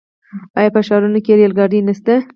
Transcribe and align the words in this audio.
آیا 0.59 0.69
په 0.75 0.81
ښارونو 0.87 1.19
کې 1.25 1.33
ریل 1.39 1.53
ګاډي 1.59 1.79
نشته؟ 1.87 2.13